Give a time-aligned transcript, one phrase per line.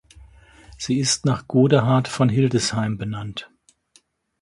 [0.79, 3.51] Sie ist nach Godehard von Hildesheim benannt.